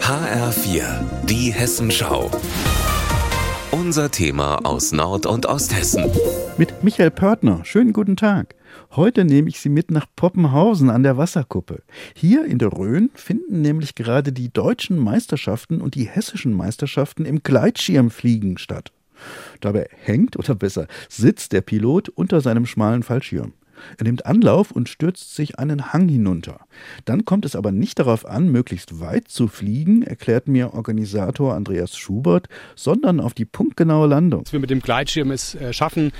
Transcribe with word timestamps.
HR4, 0.00 0.82
die 1.26 1.52
Hessenschau. 1.52 2.30
Unser 3.70 4.10
Thema 4.10 4.64
aus 4.64 4.92
Nord- 4.92 5.26
und 5.26 5.44
Osthessen. 5.44 6.10
Mit 6.56 6.82
Michael 6.82 7.10
Pörtner. 7.10 7.66
Schönen 7.66 7.92
guten 7.92 8.16
Tag. 8.16 8.54
Heute 8.92 9.26
nehme 9.26 9.50
ich 9.50 9.60
Sie 9.60 9.68
mit 9.68 9.90
nach 9.90 10.06
Poppenhausen 10.16 10.88
an 10.88 11.02
der 11.02 11.18
Wasserkuppe. 11.18 11.82
Hier 12.14 12.46
in 12.46 12.58
der 12.58 12.72
Rhön 12.72 13.10
finden 13.12 13.60
nämlich 13.60 13.94
gerade 13.94 14.32
die 14.32 14.50
deutschen 14.50 14.98
Meisterschaften 14.98 15.82
und 15.82 15.96
die 15.96 16.04
hessischen 16.04 16.54
Meisterschaften 16.54 17.26
im 17.26 17.42
Gleitschirmfliegen 17.42 18.56
statt. 18.56 18.90
Dabei 19.60 19.88
hängt 20.02 20.38
oder 20.38 20.54
besser 20.54 20.86
sitzt 21.10 21.52
der 21.52 21.60
Pilot 21.60 22.08
unter 22.08 22.40
seinem 22.40 22.64
schmalen 22.64 23.02
Fallschirm. 23.02 23.52
Er 23.98 24.04
nimmt 24.04 24.26
Anlauf 24.26 24.70
und 24.70 24.88
stürzt 24.88 25.34
sich 25.34 25.58
einen 25.58 25.92
Hang 25.92 26.08
hinunter. 26.08 26.60
Dann 27.04 27.24
kommt 27.24 27.44
es 27.44 27.56
aber 27.56 27.72
nicht 27.72 27.98
darauf 27.98 28.26
an, 28.26 28.48
möglichst 28.48 29.00
weit 29.00 29.28
zu 29.28 29.48
fliegen, 29.48 30.02
erklärt 30.02 30.48
mir 30.48 30.74
Organisator 30.74 31.54
Andreas 31.54 31.96
Schubert, 31.96 32.48
sondern 32.74 33.20
auf 33.20 33.34
die 33.34 33.44
punktgenaue 33.44 34.06
Landung. 34.06 34.44
Dass 34.44 34.52
wir 34.52 34.60
mit 34.60 34.70
dem 34.70 34.80
Gleitschirm 34.80 35.30
es 35.30 35.54
äh, 35.54 35.72
schaffen, 35.72 36.12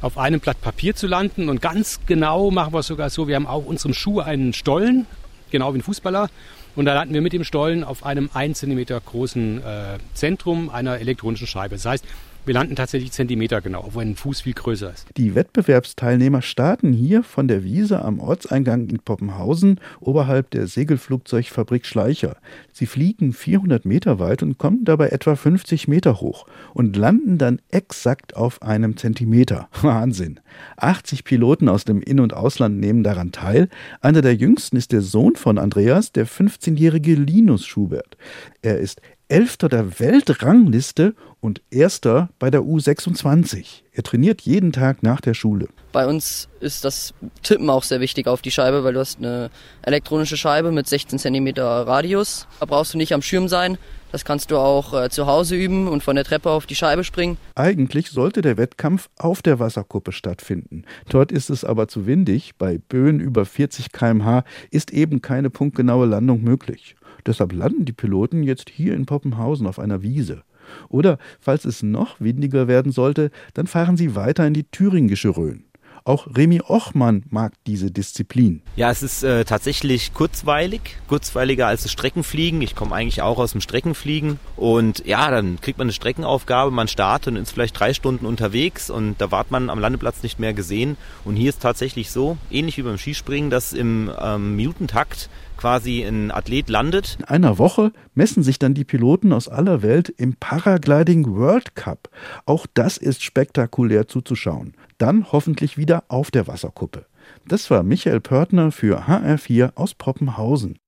auf 0.00 0.18
einem 0.18 0.40
Blatt 0.40 0.60
Papier 0.60 0.94
zu 0.94 1.06
landen 1.06 1.48
und 1.48 1.62
ganz 1.62 2.00
genau 2.06 2.50
machen 2.50 2.74
wir 2.74 2.80
es 2.80 2.86
sogar 2.86 3.10
so, 3.10 3.28
wir 3.28 3.36
haben 3.36 3.46
auf 3.46 3.66
unserem 3.66 3.94
Schuh 3.94 4.20
einen 4.20 4.52
Stollen, 4.52 5.06
genau 5.50 5.72
wie 5.74 5.78
ein 5.78 5.82
Fußballer. 5.82 6.28
Und 6.74 6.84
da 6.84 6.92
landen 6.92 7.14
wir 7.14 7.22
mit 7.22 7.32
dem 7.32 7.42
Stollen 7.42 7.82
auf 7.82 8.04
einem 8.04 8.28
1 8.34 8.58
cm 8.58 8.84
großen 9.04 9.62
äh, 9.62 9.98
Zentrum 10.12 10.68
einer 10.68 10.98
elektronischen 10.98 11.46
Scheibe. 11.46 11.76
Das 11.76 11.86
heißt, 11.86 12.04
wir 12.46 12.54
landen 12.54 12.76
tatsächlich 12.76 13.12
Zentimeter 13.12 13.60
genau, 13.60 13.84
obwohl 13.86 14.02
ein 14.02 14.14
Fuß 14.14 14.42
viel 14.42 14.54
größer 14.54 14.92
ist. 14.92 15.06
Die 15.16 15.34
Wettbewerbsteilnehmer 15.34 16.42
starten 16.42 16.92
hier 16.92 17.24
von 17.24 17.48
der 17.48 17.64
Wiese 17.64 18.02
am 18.02 18.20
Ortseingang 18.20 18.88
in 18.88 19.00
Poppenhausen 19.00 19.80
oberhalb 20.00 20.50
der 20.50 20.68
Segelflugzeugfabrik 20.68 21.86
Schleicher. 21.86 22.36
Sie 22.72 22.86
fliegen 22.86 23.32
400 23.32 23.84
Meter 23.84 24.20
weit 24.20 24.42
und 24.44 24.58
kommen 24.58 24.84
dabei 24.84 25.08
etwa 25.08 25.34
50 25.34 25.88
Meter 25.88 26.20
hoch 26.20 26.46
und 26.72 26.96
landen 26.96 27.38
dann 27.38 27.60
exakt 27.70 28.36
auf 28.36 28.62
einem 28.62 28.96
Zentimeter. 28.96 29.68
Wahnsinn. 29.82 30.40
80 30.76 31.24
Piloten 31.24 31.68
aus 31.68 31.84
dem 31.84 32.00
In- 32.00 32.20
und 32.20 32.32
Ausland 32.32 32.78
nehmen 32.78 33.02
daran 33.02 33.32
teil. 33.32 33.68
Einer 34.00 34.22
der 34.22 34.36
jüngsten 34.36 34.76
ist 34.76 34.92
der 34.92 35.02
Sohn 35.02 35.34
von 35.36 35.58
Andreas, 35.58 36.12
der 36.12 36.26
15-jährige 36.26 37.14
Linus 37.14 37.66
Schubert. 37.66 38.16
Er 38.62 38.78
ist 38.78 39.00
Elfter 39.28 39.68
der 39.68 39.98
Weltrangliste 39.98 41.16
und 41.40 41.60
Erster 41.70 42.28
bei 42.38 42.48
der 42.48 42.60
U26. 42.60 43.82
Er 43.90 44.04
trainiert 44.04 44.42
jeden 44.42 44.70
Tag 44.70 45.02
nach 45.02 45.20
der 45.20 45.34
Schule. 45.34 45.66
Bei 45.90 46.06
uns 46.06 46.48
ist 46.60 46.84
das 46.84 47.12
Tippen 47.42 47.68
auch 47.68 47.82
sehr 47.82 48.00
wichtig 48.00 48.28
auf 48.28 48.40
die 48.40 48.52
Scheibe, 48.52 48.84
weil 48.84 48.92
du 48.92 49.00
hast 49.00 49.18
eine 49.18 49.50
elektronische 49.82 50.36
Scheibe 50.36 50.70
mit 50.70 50.86
16 50.86 51.18
cm 51.18 51.54
Radius. 51.56 52.46
Da 52.60 52.66
brauchst 52.66 52.94
du 52.94 52.98
nicht 52.98 53.14
am 53.14 53.22
Schirm 53.22 53.48
sein. 53.48 53.78
Das 54.12 54.24
kannst 54.24 54.52
du 54.52 54.58
auch 54.58 54.94
äh, 54.94 55.10
zu 55.10 55.26
Hause 55.26 55.56
üben 55.56 55.88
und 55.88 56.04
von 56.04 56.14
der 56.14 56.24
Treppe 56.24 56.50
auf 56.50 56.66
die 56.66 56.76
Scheibe 56.76 57.02
springen. 57.02 57.36
Eigentlich 57.56 58.10
sollte 58.10 58.42
der 58.42 58.56
Wettkampf 58.56 59.08
auf 59.18 59.42
der 59.42 59.58
Wasserkuppe 59.58 60.12
stattfinden. 60.12 60.84
Dort 61.08 61.32
ist 61.32 61.50
es 61.50 61.64
aber 61.64 61.88
zu 61.88 62.06
windig. 62.06 62.52
Bei 62.56 62.78
Böen 62.78 63.18
über 63.18 63.44
40 63.44 63.90
km/h 63.90 64.44
ist 64.70 64.92
eben 64.92 65.20
keine 65.20 65.50
punktgenaue 65.50 66.06
Landung 66.06 66.42
möglich. 66.42 66.94
Deshalb 67.26 67.52
landen 67.52 67.84
die 67.84 67.92
Piloten 67.92 68.42
jetzt 68.42 68.70
hier 68.70 68.94
in 68.94 69.06
Poppenhausen 69.06 69.66
auf 69.66 69.78
einer 69.78 70.02
Wiese. 70.02 70.42
Oder 70.88 71.18
falls 71.40 71.64
es 71.64 71.82
noch 71.82 72.20
windiger 72.20 72.68
werden 72.68 72.92
sollte, 72.92 73.30
dann 73.54 73.66
fahren 73.66 73.96
sie 73.96 74.14
weiter 74.14 74.46
in 74.46 74.54
die 74.54 74.64
thüringische 74.64 75.36
Rhön. 75.36 75.66
Auch 76.06 76.28
Remy 76.36 76.60
Ochmann 76.68 77.24
mag 77.30 77.54
diese 77.66 77.90
Disziplin. 77.90 78.62
Ja, 78.76 78.92
es 78.92 79.02
ist 79.02 79.24
äh, 79.24 79.44
tatsächlich 79.44 80.14
kurzweilig, 80.14 80.98
kurzweiliger 81.08 81.66
als 81.66 81.82
das 81.82 81.90
Streckenfliegen. 81.90 82.62
Ich 82.62 82.76
komme 82.76 82.94
eigentlich 82.94 83.22
auch 83.22 83.40
aus 83.40 83.50
dem 83.50 83.60
Streckenfliegen. 83.60 84.38
Und 84.54 85.04
ja, 85.04 85.32
dann 85.32 85.60
kriegt 85.60 85.78
man 85.78 85.86
eine 85.86 85.92
Streckenaufgabe, 85.92 86.70
man 86.70 86.86
startet 86.86 87.34
und 87.34 87.42
ist 87.42 87.50
vielleicht 87.50 87.80
drei 87.80 87.92
Stunden 87.92 88.24
unterwegs 88.24 88.88
und 88.88 89.20
da 89.20 89.32
wart 89.32 89.50
man 89.50 89.68
am 89.68 89.80
Landeplatz 89.80 90.22
nicht 90.22 90.38
mehr 90.38 90.54
gesehen. 90.54 90.96
Und 91.24 91.34
hier 91.34 91.48
ist 91.48 91.60
tatsächlich 91.60 92.12
so, 92.12 92.38
ähnlich 92.52 92.78
wie 92.78 92.82
beim 92.82 92.98
Skispringen, 92.98 93.50
dass 93.50 93.72
im 93.72 94.08
ähm, 94.22 94.54
Minutentakt 94.54 95.28
quasi 95.56 96.02
ein 96.02 96.30
Athlet 96.30 96.68
landet. 96.68 97.16
In 97.18 97.24
einer 97.24 97.58
Woche 97.58 97.92
messen 98.14 98.42
sich 98.42 98.58
dann 98.58 98.74
die 98.74 98.84
Piloten 98.84 99.32
aus 99.32 99.48
aller 99.48 99.82
Welt 99.82 100.08
im 100.08 100.34
Paragliding 100.36 101.26
World 101.34 101.74
Cup. 101.74 102.10
Auch 102.44 102.66
das 102.74 102.96
ist 102.96 103.22
spektakulär 103.22 104.08
zuzuschauen. 104.08 104.74
Dann 104.98 105.32
hoffentlich 105.32 105.76
wieder 105.76 106.04
auf 106.08 106.30
der 106.30 106.46
Wasserkuppe. 106.46 107.06
Das 107.46 107.70
war 107.70 107.82
Michael 107.82 108.20
Pörtner 108.20 108.72
für 108.72 109.08
HR4 109.08 109.72
aus 109.74 109.94
Poppenhausen. 109.94 110.78